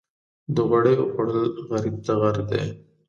د 0.55 0.57
غوړیو 0.69 1.03
خوړل 1.13 1.47
غریب 1.69 1.95
ته 2.05 2.13
غر 2.19 2.37
دي. 2.49 2.63